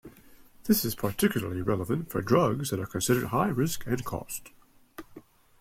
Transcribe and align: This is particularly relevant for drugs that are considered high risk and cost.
This 0.63 0.83
is 0.83 0.95
particularly 0.95 1.61
relevant 1.61 2.09
for 2.09 2.23
drugs 2.23 2.71
that 2.71 2.79
are 2.79 2.87
considered 2.87 3.25
high 3.25 3.49
risk 3.49 3.85
and 3.85 4.03
cost. 4.03 4.49